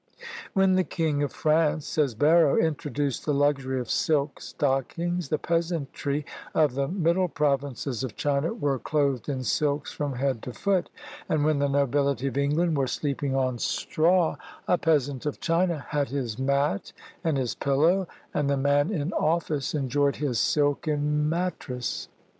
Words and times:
"When 0.55 0.73
the 0.73 0.83
king 0.83 1.21
of 1.21 1.31
France," 1.31 1.85
says 1.85 2.15
Barrow, 2.15 2.57
"introduced 2.57 3.23
the 3.23 3.35
luxury 3.35 3.79
of 3.79 3.87
silk 3.87 4.41
stockings, 4.41 5.29
the 5.29 5.37
peasantry 5.37 6.25
of 6.55 6.73
the 6.73 6.87
middle 6.87 7.27
provinces 7.27 8.03
of 8.03 8.15
China 8.15 8.51
were 8.51 8.79
clothed 8.79 9.29
in 9.29 9.43
silks 9.43 9.91
from 9.93 10.13
head 10.15 10.41
to 10.41 10.53
foot; 10.53 10.89
and 11.29 11.45
when 11.45 11.59
the 11.59 11.69
nobility 11.69 12.25
of 12.25 12.35
England 12.35 12.75
were 12.79 12.87
sleeping 12.87 13.35
on 13.35 13.59
straw, 13.59 14.31
30 14.31 14.37
CUSTOMS 14.37 14.45
OF 14.47 14.59
CONFUCIUS'S 14.59 14.65
DAY 14.65 14.73
a 14.73 14.77
peasant 14.79 15.25
of 15.27 15.39
China 15.39 15.85
had 15.89 16.09
his 16.09 16.39
mat 16.39 16.93
and 17.23 17.37
his 17.37 17.53
pillow, 17.53 18.07
and 18.33 18.49
the 18.49 18.57
man 18.57 18.89
in 18.89 19.13
office 19.13 19.75
enjoyed 19.75 20.15
his 20.15 20.39
silken 20.39 21.29
mattress." 21.29 22.07